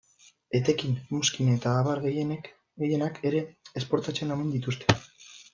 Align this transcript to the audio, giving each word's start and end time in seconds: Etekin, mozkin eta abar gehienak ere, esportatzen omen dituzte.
Etekin, 0.59 0.95
mozkin 1.15 1.51
eta 1.57 1.75
abar 1.83 2.01
gehienak 2.07 3.23
ere, 3.31 3.45
esportatzen 3.83 4.39
omen 4.39 4.53
dituzte. 4.59 5.01